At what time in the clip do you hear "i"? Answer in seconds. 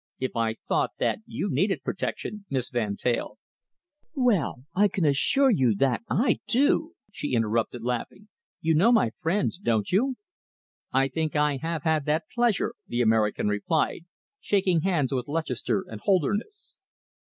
0.35-0.55, 4.73-4.87, 6.09-6.39, 10.91-11.07, 11.35-11.57